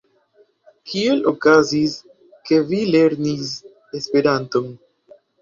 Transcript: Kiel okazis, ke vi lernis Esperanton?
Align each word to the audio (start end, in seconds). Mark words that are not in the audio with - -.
Kiel 0.93 1.19
okazis, 1.31 1.97
ke 2.49 2.59
vi 2.73 2.81
lernis 2.97 3.53
Esperanton? 4.01 4.69